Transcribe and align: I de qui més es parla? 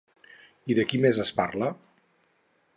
I 0.73 0.77
de 0.79 0.85
qui 0.93 1.01
més 1.05 1.21
es 1.25 1.33
parla? 1.43 1.71